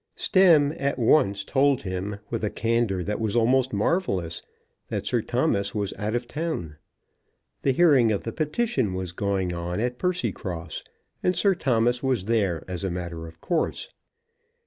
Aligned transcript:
Stemm 0.15 0.73
at 0.79 0.97
once 0.97 1.43
told 1.43 1.83
him, 1.83 2.17
with 2.31 2.43
a 2.43 2.49
candour 2.49 3.03
that 3.03 3.19
was 3.19 3.35
almost 3.35 3.71
marvellous, 3.71 4.41
that 4.87 5.05
Sir 5.05 5.21
Thomas 5.21 5.75
was 5.75 5.93
out 5.93 6.15
of 6.15 6.27
town. 6.27 6.77
The 7.61 7.71
hearing 7.71 8.11
of 8.11 8.23
the 8.23 8.31
petition 8.31 8.95
was 8.95 9.11
going 9.11 9.53
on 9.53 9.79
at 9.79 9.99
Percycross, 9.99 10.81
and 11.21 11.35
Sir 11.37 11.53
Thomas 11.53 12.01
was 12.01 12.25
there, 12.25 12.63
as 12.67 12.83
a 12.83 12.89
matter 12.89 13.27
of 13.27 13.41
course. 13.41 13.89